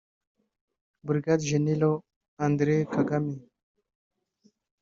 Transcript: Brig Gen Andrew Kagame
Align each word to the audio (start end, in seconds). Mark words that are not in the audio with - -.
Brig 1.05 1.27
Gen 1.47 1.67
Andrew 2.45 2.81
Kagame 2.93 3.33